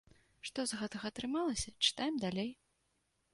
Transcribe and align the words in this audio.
Што 0.47 0.63
з 0.71 0.79
гэтага 0.79 1.11
атрымалася, 1.13 1.75
чытаем 1.89 2.15
далей. 2.25 2.51